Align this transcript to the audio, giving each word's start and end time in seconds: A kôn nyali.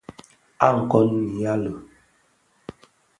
A 0.65 0.69
kôn 0.89 1.07
nyali. 1.39 1.71